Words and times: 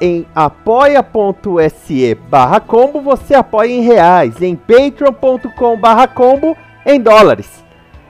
Em 0.00 0.26
apoia.se 0.34 2.14
barra 2.14 2.58
combo 2.58 3.02
você 3.02 3.34
apoia 3.34 3.70
em 3.70 3.82
reais, 3.82 4.40
em 4.40 4.56
patreon.com 4.56 5.78
barra 5.78 6.08
combo 6.08 6.56
em 6.86 6.98
dólares. 6.98 7.62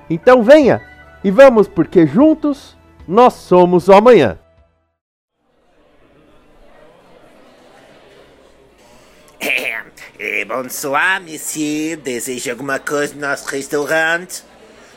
Então 0.08 0.42
venha 0.42 0.80
e 1.24 1.30
vamos 1.30 1.66
porque 1.66 2.06
juntos 2.06 2.76
nós 3.08 3.34
somos 3.34 3.88
o 3.88 3.92
amanhã. 3.92 4.38
Eh, 10.22 10.44
bonsoir, 10.44 11.18
monsieur. 11.22 11.96
Deseja 11.96 12.52
alguma 12.52 12.78
coisa 12.78 13.14
no 13.14 13.22
nosso 13.22 13.48
restaurante? 13.48 14.44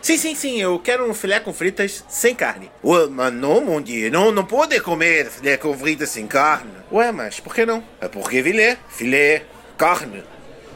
Sim, 0.04 0.18
sim, 0.18 0.36
sim, 0.36 0.62
eu 0.62 0.78
quero 0.80 1.10
um 1.10 1.14
filé 1.14 1.40
com 1.40 1.54
fritas 1.54 2.04
sem 2.10 2.36
carne. 2.36 2.70
Ué, 2.84 3.08
mas 3.08 3.32
não, 3.32 3.62
mon 3.62 3.82
não, 4.12 4.34
não 4.34 4.44
pode 4.44 4.78
comer 4.82 5.30
filé 5.32 5.56
com 5.56 5.74
fritas 5.78 6.10
sem 6.10 6.28
carne. 6.28 6.74
Ué, 6.92 7.10
mas 7.14 7.40
por 7.40 7.56
que 7.56 7.66
não? 7.66 7.82
É 8.02 8.10
porque 8.10 8.44
filé, 8.44 8.78
filé, 8.90 9.44
carne. 9.78 10.22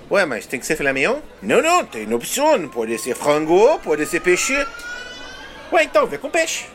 Ué, 0.10 0.26
mas 0.26 0.46
tem 0.46 0.58
que 0.58 0.66
ser 0.66 0.78
filé 0.78 0.94
mignon? 0.94 1.20
Não, 1.42 1.62
não, 1.62 1.84
tem 1.86 2.12
opção. 2.14 2.70
Pode 2.70 2.98
ser 3.00 3.16
frango, 3.16 3.78
pode 3.80 4.06
ser 4.06 4.22
peixe. 4.22 4.66
Ué, 5.74 5.84
então 5.84 6.08
vê 6.08 6.18
com 6.18 6.30
peixe. 6.30 6.68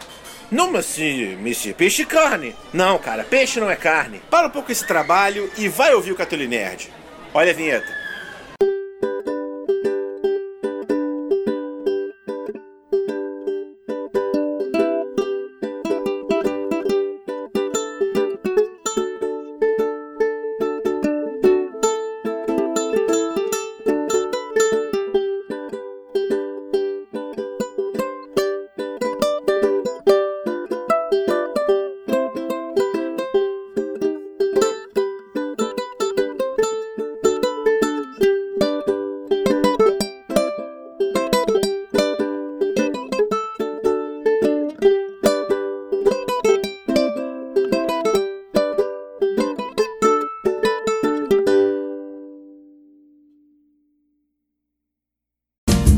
Não, 0.50 0.70
monsieur, 0.70 1.38
monsieur, 1.38 1.74
peixe 1.74 2.02
e 2.02 2.04
carne. 2.04 2.54
Não, 2.70 2.98
cara, 2.98 3.24
peixe 3.24 3.60
não 3.60 3.70
é 3.70 3.76
carne. 3.76 4.20
Para 4.28 4.48
um 4.48 4.50
pouco 4.50 4.70
esse 4.70 4.86
trabalho 4.86 5.50
e 5.56 5.68
vai 5.68 5.94
ouvir 5.94 6.12
o 6.12 6.16
Catoli 6.16 6.46
Nerd. 6.46 6.92
Olha 7.32 7.52
a 7.52 7.54
vinheta. 7.54 8.01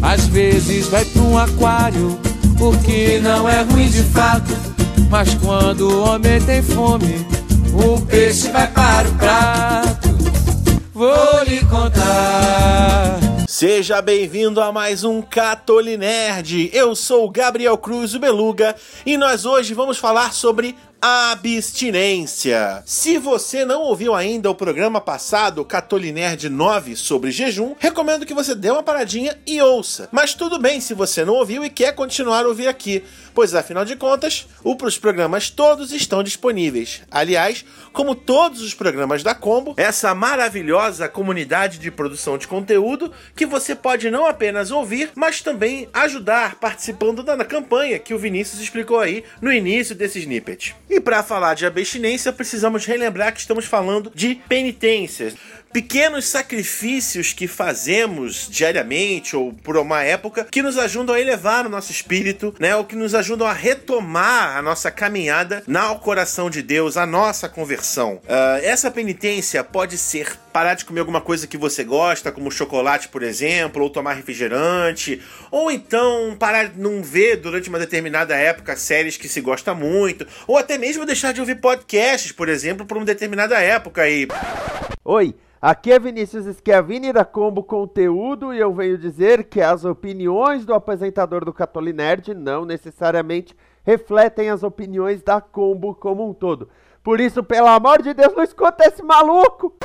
Às 0.04 0.26
vezes 0.26 0.88
vai 0.88 1.02
pra 1.02 1.22
um 1.22 1.38
aquário, 1.38 2.20
o 2.60 2.76
que 2.84 3.18
não 3.20 3.48
é 3.48 3.62
ruim 3.62 3.88
de 3.88 4.02
fato. 4.02 4.52
Mas 5.08 5.32
quando 5.36 5.88
o 5.88 6.04
homem 6.04 6.38
tem 6.42 6.62
fome, 6.62 7.26
o 7.72 7.98
peixe 8.02 8.50
vai 8.50 8.70
para 8.70 9.08
o 9.08 9.14
prato. 9.14 10.08
Vou 10.92 11.42
lhe 11.44 11.64
contar. 11.64 13.18
Seja 13.48 14.02
bem-vindo 14.02 14.60
a 14.60 14.70
mais 14.70 15.04
um 15.04 15.22
Catoli 15.22 15.96
Nerd. 15.96 16.68
Eu 16.74 16.94
sou 16.94 17.24
o 17.24 17.30
Gabriel 17.30 17.78
Cruz, 17.78 18.14
o 18.14 18.18
Beluga, 18.18 18.76
e 19.06 19.16
nós 19.16 19.46
hoje 19.46 19.72
vamos 19.72 19.96
falar 19.96 20.34
sobre 20.34 20.76
abstinência. 21.06 22.82
Se 22.86 23.18
você 23.18 23.62
não 23.62 23.82
ouviu 23.82 24.14
ainda 24.14 24.50
o 24.50 24.54
programa 24.54 25.02
passado, 25.02 25.62
Catoli 25.62 26.10
Nerd 26.12 26.48
9, 26.48 26.96
sobre 26.96 27.30
jejum, 27.30 27.74
recomendo 27.78 28.24
que 28.24 28.32
você 28.32 28.54
dê 28.54 28.70
uma 28.70 28.82
paradinha 28.82 29.38
e 29.46 29.60
ouça. 29.60 30.08
Mas 30.10 30.32
tudo 30.32 30.58
bem 30.58 30.80
se 30.80 30.94
você 30.94 31.22
não 31.22 31.34
ouviu 31.34 31.62
e 31.62 31.68
quer 31.68 31.94
continuar 31.94 32.46
a 32.46 32.48
ouvir 32.48 32.68
aqui, 32.68 33.04
pois 33.34 33.54
afinal 33.54 33.84
de 33.84 33.96
contas, 33.96 34.46
os 34.64 34.96
programas 34.96 35.50
todos 35.50 35.92
estão 35.92 36.22
disponíveis. 36.22 37.02
Aliás, 37.10 37.66
como 37.92 38.14
todos 38.14 38.62
os 38.62 38.72
programas 38.72 39.22
da 39.22 39.34
Combo, 39.34 39.74
essa 39.76 40.14
maravilhosa 40.14 41.06
comunidade 41.06 41.78
de 41.78 41.90
produção 41.90 42.38
de 42.38 42.48
conteúdo 42.48 43.12
que 43.36 43.44
você 43.44 43.74
pode 43.74 44.10
não 44.10 44.24
apenas 44.24 44.70
ouvir, 44.70 45.10
mas 45.14 45.42
também 45.42 45.86
ajudar 45.92 46.54
participando 46.54 47.22
da 47.22 47.44
campanha 47.44 47.98
que 47.98 48.14
o 48.14 48.18
Vinícius 48.18 48.62
explicou 48.62 49.00
aí 49.00 49.22
no 49.42 49.52
início 49.52 49.94
desse 49.94 50.18
snippet. 50.20 50.74
E 50.94 51.00
para 51.00 51.24
falar 51.24 51.54
de 51.54 51.66
abstinência, 51.66 52.32
precisamos 52.32 52.86
relembrar 52.86 53.34
que 53.34 53.40
estamos 53.40 53.64
falando 53.64 54.12
de 54.14 54.36
penitências. 54.48 55.34
Pequenos 55.72 56.26
sacrifícios 56.26 57.32
que 57.32 57.48
fazemos 57.48 58.46
diariamente 58.48 59.34
ou 59.34 59.52
por 59.52 59.76
uma 59.76 60.04
época 60.04 60.46
que 60.48 60.62
nos 60.62 60.78
ajudam 60.78 61.16
a 61.16 61.20
elevar 61.20 61.66
o 61.66 61.68
nosso 61.68 61.90
espírito, 61.90 62.54
né? 62.60 62.76
Ou 62.76 62.84
que 62.84 62.94
nos 62.94 63.12
ajudam 63.12 63.44
a 63.44 63.52
retomar 63.52 64.56
a 64.56 64.62
nossa 64.62 64.88
caminhada 64.88 65.64
no 65.66 65.98
coração 65.98 66.48
de 66.48 66.62
Deus, 66.62 66.96
a 66.96 67.04
nossa 67.04 67.48
conversão. 67.48 68.20
Uh, 68.22 68.62
essa 68.62 68.88
penitência 68.88 69.64
pode 69.64 69.98
ser 69.98 70.38
parar 70.54 70.74
de 70.74 70.84
comer 70.84 71.00
alguma 71.00 71.20
coisa 71.20 71.48
que 71.48 71.58
você 71.58 71.82
gosta, 71.82 72.30
como 72.30 72.48
chocolate, 72.48 73.08
por 73.08 73.24
exemplo, 73.24 73.82
ou 73.82 73.90
tomar 73.90 74.12
refrigerante, 74.12 75.20
ou 75.50 75.68
então 75.68 76.36
parar 76.38 76.68
de 76.68 76.80
não 76.80 77.02
ver 77.02 77.38
durante 77.38 77.68
uma 77.68 77.80
determinada 77.80 78.36
época 78.36 78.76
séries 78.76 79.16
que 79.16 79.28
se 79.28 79.40
gosta 79.40 79.74
muito, 79.74 80.24
ou 80.46 80.56
até 80.56 80.78
mesmo 80.78 81.04
deixar 81.04 81.32
de 81.32 81.40
ouvir 81.40 81.56
podcasts, 81.56 82.30
por 82.30 82.48
exemplo, 82.48 82.86
por 82.86 82.96
uma 82.96 83.04
determinada 83.04 83.60
época 83.60 84.02
aí. 84.02 84.28
Oi, 85.04 85.34
aqui 85.60 85.90
é 85.90 85.98
Vinícius 85.98 86.46
Schiavini 86.58 87.12
da 87.12 87.24
Combo 87.24 87.64
Conteúdo 87.64 88.54
e 88.54 88.60
eu 88.60 88.72
venho 88.72 88.96
dizer 88.96 89.42
que 89.42 89.60
as 89.60 89.84
opiniões 89.84 90.64
do 90.64 90.72
apresentador 90.72 91.44
do 91.44 91.52
Catoli 91.52 91.92
Nerd 91.92 92.32
não 92.32 92.64
necessariamente 92.64 93.56
refletem 93.82 94.50
as 94.50 94.62
opiniões 94.62 95.20
da 95.20 95.40
Combo 95.40 95.96
como 95.96 96.30
um 96.30 96.32
todo. 96.32 96.68
Por 97.04 97.20
isso, 97.20 97.44
pelo 97.44 97.66
amor 97.66 98.00
de 98.00 98.14
Deus, 98.14 98.34
não 98.34 98.42
escuta 98.42 98.82
esse 98.88 99.02
maluco! 99.02 99.76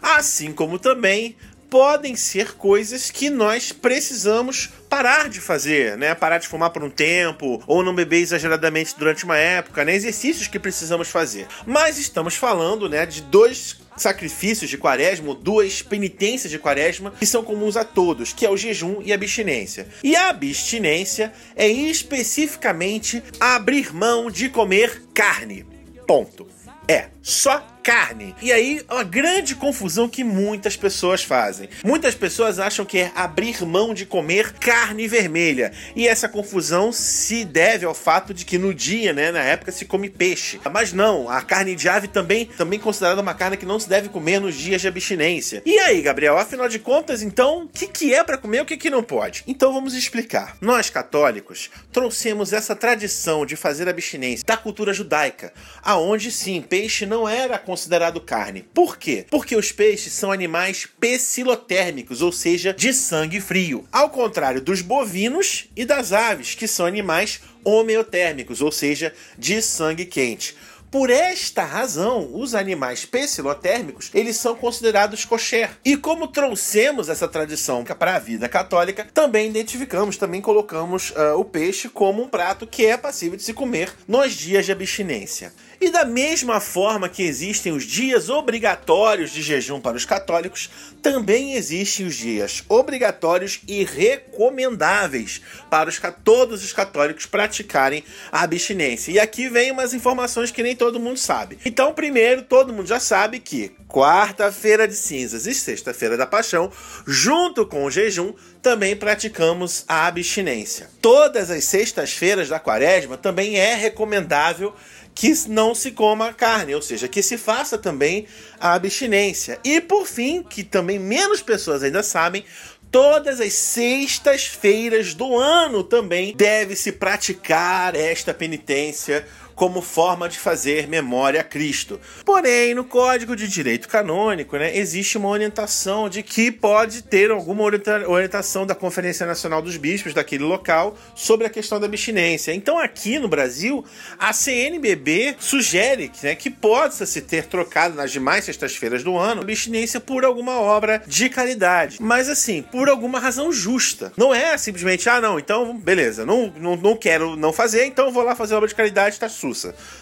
Assim 0.00 0.54
como 0.54 0.78
também 0.78 1.36
podem 1.68 2.16
ser 2.16 2.54
coisas 2.54 3.10
que 3.10 3.28
nós 3.28 3.72
precisamos 3.72 4.70
parar 4.88 5.28
de 5.28 5.38
fazer, 5.38 5.98
né? 5.98 6.14
Parar 6.14 6.38
de 6.38 6.48
fumar 6.48 6.70
por 6.70 6.82
um 6.82 6.88
tempo, 6.88 7.62
ou 7.66 7.84
não 7.84 7.94
beber 7.94 8.20
exageradamente 8.20 8.94
durante 8.98 9.26
uma 9.26 9.36
época, 9.36 9.84
né? 9.84 9.94
Exercícios 9.94 10.48
que 10.48 10.58
precisamos 10.58 11.08
fazer. 11.08 11.46
Mas 11.66 11.98
estamos 11.98 12.34
falando, 12.36 12.88
né, 12.88 13.04
de 13.04 13.20
dois 13.20 13.76
sacrifícios 13.94 14.70
de 14.70 14.78
quaresma, 14.78 15.34
duas 15.34 15.82
penitências 15.82 16.50
de 16.50 16.58
quaresma 16.58 17.10
que 17.10 17.26
são 17.26 17.44
comuns 17.44 17.76
a 17.76 17.84
todos, 17.84 18.32
que 18.32 18.46
é 18.46 18.50
o 18.50 18.56
jejum 18.56 19.02
e 19.04 19.12
a 19.12 19.14
abstinência. 19.14 19.86
E 20.02 20.16
a 20.16 20.30
abstinência 20.30 21.34
é 21.54 21.68
especificamente 21.68 23.22
abrir 23.38 23.94
mão 23.94 24.30
de 24.30 24.48
comer 24.48 25.02
carne. 25.12 25.66
Ponto. 26.08 26.46
É, 26.88 27.10
só 27.20 27.62
carne. 27.88 28.34
E 28.42 28.52
aí, 28.52 28.82
uma 28.90 29.02
grande 29.02 29.54
confusão 29.54 30.10
que 30.10 30.22
muitas 30.22 30.76
pessoas 30.76 31.24
fazem. 31.24 31.70
Muitas 31.82 32.14
pessoas 32.14 32.58
acham 32.58 32.84
que 32.84 32.98
é 32.98 33.10
abrir 33.14 33.64
mão 33.64 33.94
de 33.94 34.04
comer 34.04 34.52
carne 34.52 35.08
vermelha. 35.08 35.72
E 35.96 36.06
essa 36.06 36.28
confusão 36.28 36.92
se 36.92 37.46
deve 37.46 37.86
ao 37.86 37.94
fato 37.94 38.34
de 38.34 38.44
que 38.44 38.58
no 38.58 38.74
dia, 38.74 39.14
né, 39.14 39.32
na 39.32 39.42
época, 39.42 39.72
se 39.72 39.86
come 39.86 40.10
peixe. 40.10 40.60
Mas 40.70 40.92
não, 40.92 41.30
a 41.30 41.40
carne 41.40 41.74
de 41.74 41.88
ave 41.88 42.08
também, 42.08 42.44
também 42.44 42.78
considerada 42.78 43.22
uma 43.22 43.32
carne 43.32 43.56
que 43.56 43.64
não 43.64 43.80
se 43.80 43.88
deve 43.88 44.10
comer 44.10 44.38
nos 44.38 44.54
dias 44.54 44.82
de 44.82 44.88
abstinência. 44.88 45.62
E 45.64 45.78
aí, 45.78 46.02
Gabriel, 46.02 46.36
afinal 46.36 46.68
de 46.68 46.78
contas, 46.78 47.22
então, 47.22 47.62
o 47.62 47.68
que, 47.68 47.86
que 47.86 48.12
é 48.12 48.22
para 48.22 48.36
comer 48.36 48.58
e 48.58 48.60
o 48.60 48.66
que, 48.66 48.76
que 48.76 48.90
não 48.90 49.02
pode? 49.02 49.44
Então 49.46 49.72
vamos 49.72 49.94
explicar. 49.94 50.58
Nós, 50.60 50.90
católicos, 50.90 51.70
trouxemos 51.90 52.52
essa 52.52 52.76
tradição 52.76 53.46
de 53.46 53.56
fazer 53.56 53.88
abstinência 53.88 54.44
da 54.46 54.58
cultura 54.58 54.92
judaica, 54.92 55.54
aonde 55.82 56.30
sim, 56.30 56.60
peixe 56.60 57.06
não 57.06 57.26
era 57.26 57.58
considerado 57.58 57.77
carne. 58.20 58.64
Por 58.74 58.96
quê? 58.96 59.26
Porque 59.30 59.54
os 59.54 59.70
peixes 59.70 60.12
são 60.12 60.32
animais 60.32 60.86
pecilotérmicos, 60.98 62.22
ou 62.22 62.32
seja, 62.32 62.72
de 62.72 62.92
sangue 62.92 63.40
frio. 63.40 63.86
Ao 63.92 64.10
contrário 64.10 64.60
dos 64.60 64.80
bovinos 64.80 65.66
e 65.76 65.84
das 65.84 66.12
aves, 66.12 66.54
que 66.54 66.66
são 66.66 66.86
animais 66.86 67.40
homeotérmicos, 67.64 68.60
ou 68.60 68.72
seja, 68.72 69.12
de 69.36 69.60
sangue 69.60 70.04
quente. 70.04 70.56
Por 70.90 71.10
esta 71.10 71.64
razão, 71.64 72.30
os 72.32 72.54
animais 72.54 73.04
pecilotérmicos, 73.04 74.10
eles 74.14 74.38
são 74.38 74.56
considerados 74.56 75.22
kosher. 75.22 75.70
E 75.84 75.98
como 75.98 76.28
trouxemos 76.28 77.10
essa 77.10 77.28
tradição 77.28 77.84
para 77.84 78.16
a 78.16 78.18
vida 78.18 78.48
católica, 78.48 79.06
também 79.12 79.50
identificamos, 79.50 80.16
também 80.16 80.40
colocamos 80.40 81.10
uh, 81.10 81.38
o 81.38 81.44
peixe 81.44 81.90
como 81.90 82.22
um 82.22 82.28
prato 82.28 82.66
que 82.66 82.86
é 82.86 82.96
passível 82.96 83.36
de 83.36 83.42
se 83.42 83.52
comer 83.52 83.92
nos 84.06 84.32
dias 84.32 84.64
de 84.64 84.72
abstinência. 84.72 85.52
E 85.80 85.90
da 85.90 86.04
mesma 86.04 86.58
forma 86.58 87.08
que 87.08 87.22
existem 87.22 87.72
os 87.72 87.84
dias 87.84 88.28
obrigatórios 88.28 89.30
de 89.30 89.42
jejum 89.42 89.80
para 89.80 89.96
os 89.96 90.04
católicos, 90.04 90.68
também 91.00 91.54
existem 91.54 92.04
os 92.04 92.16
dias 92.16 92.64
obrigatórios 92.68 93.60
e 93.68 93.84
recomendáveis 93.84 95.40
para 95.70 95.88
os, 95.88 96.00
todos 96.24 96.64
os 96.64 96.72
católicos 96.72 97.26
praticarem 97.26 98.02
a 98.32 98.42
abstinência. 98.42 99.12
E 99.12 99.20
aqui 99.20 99.48
vem 99.48 99.70
umas 99.70 99.94
informações 99.94 100.50
que 100.50 100.64
nem 100.64 100.74
todo 100.78 101.00
mundo 101.00 101.18
sabe. 101.18 101.58
Então, 101.64 101.92
primeiro, 101.92 102.42
todo 102.42 102.72
mundo 102.72 102.86
já 102.86 103.00
sabe 103.00 103.38
que 103.38 103.72
quarta-feira 103.88 104.86
de 104.86 104.94
cinzas 104.94 105.46
e 105.46 105.54
sexta-feira 105.54 106.16
da 106.16 106.26
paixão, 106.26 106.70
junto 107.06 107.66
com 107.66 107.84
o 107.84 107.90
jejum, 107.90 108.32
também 108.62 108.96
praticamos 108.96 109.84
a 109.88 110.06
abstinência. 110.06 110.88
Todas 111.02 111.50
as 111.50 111.64
sextas-feiras 111.64 112.48
da 112.48 112.60
quaresma 112.60 113.16
também 113.16 113.58
é 113.58 113.74
recomendável 113.74 114.74
que 115.14 115.34
não 115.48 115.74
se 115.74 115.90
coma 115.90 116.32
carne, 116.32 116.76
ou 116.76 116.80
seja, 116.80 117.08
que 117.08 117.22
se 117.22 117.36
faça 117.36 117.76
também 117.76 118.26
a 118.60 118.74
abstinência. 118.74 119.58
E 119.64 119.80
por 119.80 120.06
fim, 120.06 120.44
que 120.44 120.62
também 120.62 120.96
menos 120.96 121.42
pessoas 121.42 121.82
ainda 121.82 122.04
sabem, 122.04 122.44
todas 122.90 123.40
as 123.40 123.52
sextas-feiras 123.52 125.14
do 125.14 125.36
ano 125.36 125.82
também 125.82 126.34
deve-se 126.36 126.92
praticar 126.92 127.96
esta 127.96 128.32
penitência 128.32 129.26
como 129.58 129.82
forma 129.82 130.28
de 130.28 130.38
fazer 130.38 130.86
memória 130.86 131.40
a 131.40 131.44
Cristo. 131.44 132.00
Porém, 132.24 132.74
no 132.74 132.84
Código 132.84 133.34
de 133.34 133.48
Direito 133.48 133.88
Canônico, 133.88 134.56
né, 134.56 134.76
existe 134.76 135.18
uma 135.18 135.28
orientação 135.28 136.08
de 136.08 136.22
que 136.22 136.52
pode 136.52 137.02
ter 137.02 137.32
alguma 137.32 137.64
orientação 137.64 138.64
da 138.64 138.74
Conferência 138.74 139.26
Nacional 139.26 139.60
dos 139.60 139.76
Bispos 139.76 140.14
daquele 140.14 140.44
local 140.44 140.96
sobre 141.12 141.44
a 141.44 141.50
questão 141.50 141.80
da 141.80 141.86
abstinência. 141.86 142.54
Então, 142.54 142.78
aqui 142.78 143.18
no 143.18 143.26
Brasil, 143.26 143.84
a 144.16 144.32
CNBB 144.32 145.34
sugere 145.40 146.12
né, 146.22 146.36
que 146.36 146.50
possa 146.50 147.04
se 147.04 147.20
ter 147.20 147.46
trocado 147.46 147.96
nas 147.96 148.12
demais 148.12 148.44
sextas-feiras 148.44 149.02
do 149.02 149.18
ano 149.18 149.42
abstinência 149.42 149.98
por 149.98 150.24
alguma 150.24 150.60
obra 150.60 151.02
de 151.04 151.28
caridade. 151.28 151.96
Mas, 152.00 152.28
assim, 152.28 152.62
por 152.62 152.88
alguma 152.88 153.18
razão 153.18 153.52
justa. 153.52 154.12
Não 154.16 154.32
é 154.32 154.56
simplesmente, 154.56 155.08
ah, 155.08 155.20
não, 155.20 155.36
então, 155.36 155.76
beleza, 155.76 156.24
não, 156.24 156.52
não, 156.56 156.76
não 156.76 156.96
quero 156.96 157.34
não 157.34 157.52
fazer, 157.52 157.86
então 157.86 158.12
vou 158.12 158.22
lá 158.22 158.36
fazer 158.36 158.54
obra 158.54 158.68
de 158.68 158.74
caridade, 158.76 159.18
tá 159.18 159.28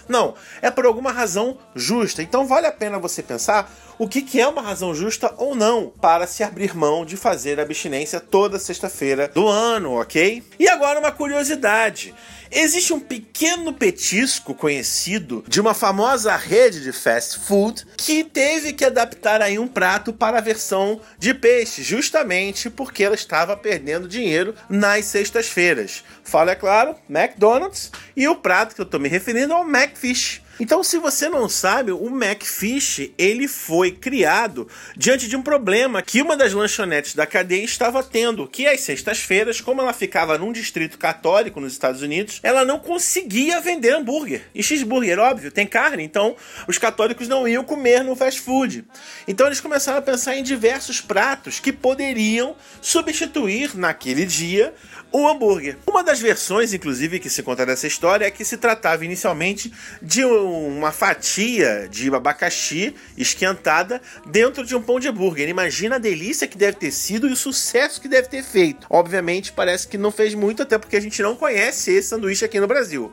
Não, 0.09 0.35
é 0.61 0.71
por 0.71 0.87
alguma 0.87 1.13
razão 1.13 1.59
justa. 1.75 2.23
Então 2.23 2.47
vale 2.47 2.67
a 2.67 2.73
pena 2.73 2.99
você 2.99 3.23
pensar 3.23 3.71
o 3.99 4.09
que, 4.09 4.23
que 4.23 4.41
é 4.41 4.47
uma 4.47 4.63
razão 4.63 4.95
justa 4.95 5.33
ou 5.39 5.55
não 5.55 5.93
para 6.01 6.27
se 6.27 6.43
abrir 6.43 6.77
mão 6.77 7.05
de 7.05 7.17
fazer 7.17 7.59
abstinência 7.59 8.21
toda 8.21 8.59
sexta-feira 8.59 9.29
do 9.29 9.49
ano, 9.49 10.01
ok? 10.01 10.43
E 10.59 10.69
agora 10.69 11.01
uma 11.01 11.13
curiosidade. 11.13 12.15
Existe 12.51 12.93
um 12.93 13.01
pequeno 13.01 13.73
petisco 13.73 14.55
conhecido 14.55 15.45
de 15.49 15.61
uma 15.61 15.75
famosa 15.75 16.35
rede 16.37 16.83
de 16.83 16.93
fast 16.93 17.41
food 17.41 17.85
que 17.97 18.23
teve 18.25 18.73
que 18.73 18.85
adaptar 18.85 19.43
aí 19.43 19.59
um 19.59 19.67
prato 19.67 20.13
para 20.13 20.39
a 20.39 20.43
versão 20.43 21.01
de 21.19 21.35
peixe, 21.35 21.83
justamente 21.83 22.71
porque 22.71 23.03
ela 23.03 23.15
estava 23.15 23.57
perdendo 23.57 24.09
dinheiro 24.09 24.55
nas 24.69 25.07
sextas-feiras. 25.07 26.05
Fala, 26.23 26.53
é 26.53 26.55
claro, 26.55 26.95
McDonald's 27.09 27.91
e 28.17 28.29
o 28.29 28.37
prato 28.37 28.75
que 28.75 28.81
eu 28.81 28.85
estou 28.87 29.01
me 29.01 29.09
referindo 29.09 29.53
é 29.53 29.57
o 29.57 29.69
McFish. 29.69 30.43
Então, 30.59 30.83
se 30.83 30.99
você 30.99 31.29
não 31.29 31.49
sabe, 31.49 31.93
o 31.93 32.07
McFish 32.07 33.13
ele 33.19 33.47
foi 33.47 33.91
criado 33.91 34.67
diante 34.97 35.29
de 35.29 35.37
um 35.37 35.43
problema 35.43 36.01
que 36.01 36.23
uma 36.23 36.37
das 36.37 36.55
lanchonetes 36.55 37.15
da 37.15 37.27
cadeia 37.27 37.65
estava 37.65 38.03
tendo, 38.03 38.49
que 38.49 38.67
às 38.67 38.81
sextas-feiras, 38.81 39.61
como 39.61 39.83
ela 39.83 39.93
ficava 39.93 40.39
num 40.39 40.53
distrito 40.53 40.99
católico 40.99 41.61
nos 41.61 41.73
Estados 41.73 42.01
Unidos, 42.01 42.41
ela 42.43 42.65
não 42.65 42.79
conseguia 42.79 43.61
vender 43.61 43.95
hambúrguer. 43.95 44.45
E 44.55 44.63
cheeseburger, 44.63 45.19
óbvio, 45.19 45.53
tem 45.53 45.67
carne, 45.67 46.03
então 46.03 46.35
os 46.67 46.79
católicos 46.79 47.29
não 47.29 47.47
iam 47.47 47.63
comer 47.63 48.03
no 48.03 48.17
fast 48.17 48.41
food. 48.41 48.85
Então 49.29 49.47
eles 49.47 49.61
começaram 49.61 49.99
a 49.99 50.03
pensar 50.03 50.37
em 50.37 50.43
diversos 50.43 51.01
pratos 51.01 51.61
que 51.61 51.73
poderiam 51.73 52.57
substituir 52.81 53.77
naquele 53.77 54.25
dia 54.25 54.73
o 55.13 55.27
hambúrguer. 55.27 55.79
Uma 55.87 56.03
das 56.03 56.21
versões, 56.21 56.73
inclusive, 56.73 57.19
que 57.19 57.31
se 57.31 57.43
conta 57.43 57.65
dessa 57.65 57.87
história 57.87 58.27
é 58.27 58.31
que 58.31 58.45
se 58.45 58.57
tratava 58.57 59.05
inicialmente 59.05 59.73
de 60.03 60.25
uma 60.49 60.93
fatia 60.93 61.89
de 61.91 62.15
abacaxi 62.15 62.95
esquentada 63.17 64.01
dentro 64.27 64.65
de 64.65 64.75
um 64.75 64.83
pão 64.83 65.01
de 65.01 65.09
hambúrguer. 65.09 65.49
Imagina 65.49 65.97
a 65.97 65.99
delícia 65.99 66.47
que 66.47 66.57
deve 66.57 66.77
ter 66.79 66.91
sido 66.91 67.29
e 67.29 67.33
o 67.33 67.37
sucesso 67.37 68.01
que 68.01 68.09
deve 68.09 68.29
ter 68.29 68.43
feito. 68.43 68.87
Obviamente, 68.89 69.53
parece 69.53 69.89
que 69.89 69.99
não 69.99 70.11
fez 70.11 70.35
muito, 70.35 70.63
até 70.63 70.79
porque 70.79 70.97
a 70.97 71.01
gente 71.01 71.23
não 71.23 71.37
conhece 71.37 71.93
esse 71.93 72.09
sanduíche 72.09 72.45
aqui 72.45 72.61
no 72.61 72.67
Brasil. 72.67 73.13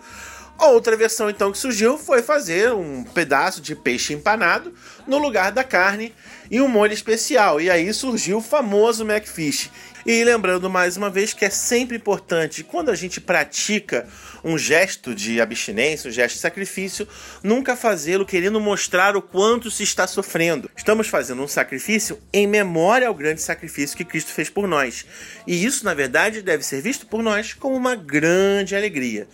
Outra 0.59 0.95
versão 0.95 1.29
então 1.29 1.51
que 1.51 1.57
surgiu 1.57 1.97
foi 1.97 2.21
fazer 2.21 2.71
um 2.73 3.03
pedaço 3.03 3.59
de 3.59 3.75
peixe 3.75 4.13
empanado 4.13 4.73
no 5.07 5.17
lugar 5.17 5.51
da 5.51 5.63
carne 5.63 6.13
e 6.49 6.61
um 6.61 6.67
molho 6.67 6.93
especial. 6.93 7.59
E 7.59 7.69
aí 7.69 7.91
surgiu 7.93 8.37
o 8.37 8.41
famoso 8.41 9.03
McFish. 9.03 9.71
E 10.05 10.21
lembrando 10.23 10.69
mais 10.69 10.97
uma 10.97 11.09
vez 11.09 11.31
que 11.31 11.45
é 11.45 11.49
sempre 11.49 11.95
importante, 11.95 12.61
quando 12.61 12.91
a 12.91 12.95
gente 12.95 13.21
pratica 13.21 14.05
um 14.43 14.57
gesto 14.57 15.15
de 15.15 15.39
abstinência, 15.39 16.09
um 16.09 16.11
gesto 16.11 16.35
de 16.35 16.41
sacrifício, 16.41 17.07
nunca 17.41 17.73
fazê-lo 17.77 18.25
querendo 18.25 18.59
mostrar 18.59 19.15
o 19.15 19.21
quanto 19.21 19.71
se 19.71 19.83
está 19.83 20.05
sofrendo. 20.05 20.69
Estamos 20.75 21.07
fazendo 21.07 21.41
um 21.41 21.47
sacrifício 21.47 22.19
em 22.33 22.45
memória 22.45 23.07
ao 23.07 23.13
grande 23.13 23.41
sacrifício 23.41 23.95
que 23.95 24.03
Cristo 24.03 24.33
fez 24.33 24.49
por 24.49 24.67
nós. 24.67 25.05
E 25.47 25.63
isso, 25.63 25.85
na 25.85 25.93
verdade, 25.93 26.41
deve 26.41 26.63
ser 26.63 26.81
visto 26.81 27.05
por 27.05 27.23
nós 27.23 27.53
como 27.53 27.75
uma 27.75 27.95
grande 27.95 28.75
alegria. 28.75 29.25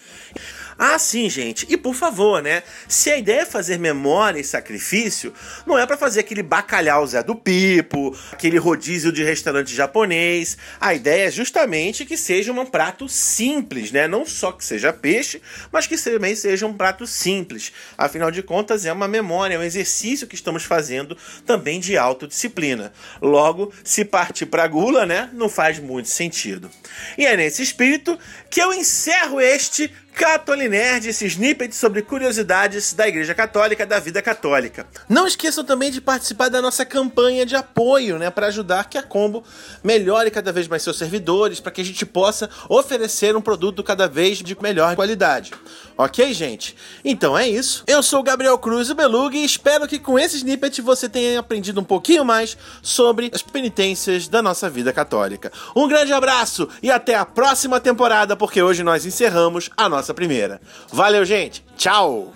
Ah, 0.82 0.98
sim, 0.98 1.29
gente. 1.29 1.65
E 1.67 1.75
por 1.75 1.93
favor, 1.93 2.41
né? 2.41 2.63
Se 2.88 3.12
a 3.12 3.17
ideia 3.17 3.41
é 3.41 3.46
fazer 3.46 3.77
memória 3.77 4.39
e 4.39 4.46
sacrifício, 4.46 5.34
não 5.65 5.77
é 5.77 5.86
para 5.86 5.98
fazer 5.98 6.22
aquele 6.22 6.41
bacalhau 6.41 7.05
Zé 7.05 7.22
do 7.22 7.36
Pipo, 7.36 8.17
aquele 8.32 8.58
rodízio 8.58 9.12
de 9.12 9.22
restaurante 9.22 9.75
japonês. 9.75 10.58
A 10.80 10.94
ideia 10.94 11.28
é 11.28 11.32
justamente 11.32 12.06
que 12.06 12.18
seja 12.18 12.51
um 12.51 12.66
prato 12.66 13.08
simples, 13.08 13.92
né? 13.92 14.08
Não 14.08 14.25
só 14.25 14.51
que 14.51 14.63
seja 14.63 14.94
peixe, 14.94 15.42
mas 15.72 15.88
que 15.88 15.98
também 15.98 16.36
seja 16.36 16.66
um 16.66 16.74
prato 16.74 17.06
simples. 17.06 17.72
Afinal 17.98 18.32
de 18.32 18.42
contas, 18.42 18.86
é 18.86 18.94
uma 18.94 19.08
memória, 19.08 19.56
é 19.56 19.60
um 19.60 19.63
exercício 19.63 20.28
que 20.28 20.36
estamos 20.36 20.63
fazendo 20.63 21.18
também 21.46 21.80
de 21.80 21.98
autodisciplina. 21.98 22.94
Logo, 23.22 23.74
se 23.84 24.06
partir 24.06 24.46
para 24.46 24.68
gula, 24.68 25.06
né? 25.06 25.30
Não 25.34 25.50
faz 25.50 25.80
muito 25.80 26.10
sentido. 26.10 26.70
E 27.18 27.25
é 27.25 27.36
nesse 27.36 27.62
espírito 27.62 28.18
que 28.50 28.62
eu 28.62 28.74
encerro 28.74 29.39
este 29.39 29.92
Catolinerd, 30.19 31.07
esse 31.07 31.25
snippet 31.27 31.73
sobre 31.73 32.01
curiosidades 32.01 32.91
da 32.91 33.07
Igreja 33.07 33.33
Católica, 33.33 33.85
da 33.85 34.01
vida 34.01 34.21
católica. 34.21 34.85
Não 35.07 35.25
esqueçam 35.25 35.63
também 35.63 35.89
de 35.89 36.01
participar 36.01 36.49
da 36.49 36.61
nossa 36.61 36.85
campanha 36.85 37.45
de 37.45 37.55
apoio, 37.55 38.19
né, 38.19 38.29
para 38.29 38.47
ajudar 38.47 38.89
que 38.89 38.97
a 38.97 39.01
Combo 39.01 39.45
melhore 39.81 40.29
cada 40.29 40.51
vez 40.51 40.67
mais 40.67 40.83
seus 40.83 40.97
servidores, 40.97 41.61
para 41.61 41.71
que 41.71 41.79
a 41.79 41.85
gente 41.85 42.05
possa 42.05 42.49
oferecer 42.67 43.33
um 43.33 43.41
produto 43.41 43.81
cada 43.81 44.09
vez 44.09 44.39
de 44.39 44.61
melhor 44.61 44.93
qualidade. 44.93 45.53
Ok, 46.01 46.34
gente? 46.34 46.77
Então 47.03 47.38
é 47.38 47.46
isso. 47.46 47.84
Eu 47.86 48.01
sou 48.01 48.22
o 48.22 48.24
Gabriel 48.24 48.58
Cruz, 48.58 48.89
o 48.89 48.96
Beluga, 48.96 49.36
e 49.36 49.44
espero 49.44 49.86
que 49.86 50.00
com 50.00 50.18
esse 50.18 50.38
snippet 50.38 50.82
você 50.82 51.10
tenha 51.10 51.38
aprendido 51.38 51.82
um 51.82 51.84
pouquinho 51.84 52.24
mais 52.24 52.58
sobre 52.82 53.29
as 53.36 53.41
penitências 53.41 54.29
da 54.29 54.41
nossa 54.41 54.70
vida 54.70 54.94
católica. 54.94 55.51
Um 55.75 55.89
grande 55.89 56.13
abraço 56.13 56.70
e 56.82 56.89
até 56.89 57.15
a 57.15 57.25
próxima 57.25 57.82
temporada, 57.82 58.38
porque 58.38 58.62
hoje 58.62 58.82
nós 58.82 59.06
encerramos 59.06 59.70
a 59.75 59.89
nossa 59.89 60.13
primeira. 60.13 60.62
Valeu, 60.89 61.25
gente. 61.25 61.65
Tchau. 61.75 62.34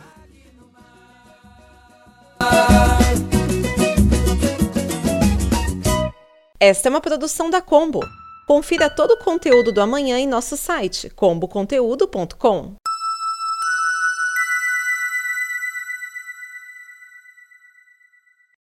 Esta 6.60 6.90
é 6.90 6.92
uma 6.92 7.00
produção 7.00 7.50
da 7.50 7.62
Combo. 7.62 8.02
Confira 8.46 8.90
todo 8.90 9.12
o 9.12 9.20
conteúdo 9.20 9.72
do 9.72 9.80
amanhã 9.80 10.20
em 10.20 10.28
nosso 10.28 10.58
site 10.58 11.10
comboconteúdo.com. 11.12 12.83